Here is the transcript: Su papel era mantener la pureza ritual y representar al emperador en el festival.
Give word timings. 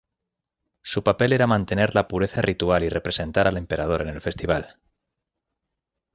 Su 0.81 1.03
papel 1.03 1.31
era 1.31 1.45
mantener 1.45 1.93
la 1.93 2.07
pureza 2.07 2.41
ritual 2.41 2.83
y 2.83 2.89
representar 2.89 3.47
al 3.47 3.57
emperador 3.57 4.01
en 4.01 4.07
el 4.07 4.19
festival. 4.19 4.79